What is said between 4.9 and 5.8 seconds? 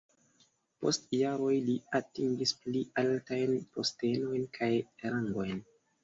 rangojn.